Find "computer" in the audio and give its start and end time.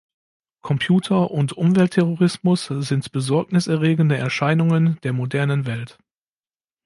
0.63-1.29